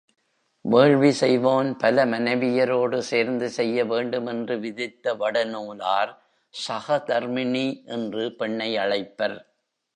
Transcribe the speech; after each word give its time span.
வேள்வி 0.65 1.11
செய்வோன் 1.11 1.69
பல 1.77 2.05
மனைவியரோடு 2.05 2.97
சேர்ந்து 3.09 3.49
செய்ய 3.49 3.85
வேண்டுமென்று 3.85 4.57
விதித்த 4.59 5.13
வடநூலார் 5.13 6.11
சஹதர்மிணி 6.53 7.67
என்று 7.97 8.35
பெண்ணை 8.35 8.71
அழைப்பர். 8.77 9.37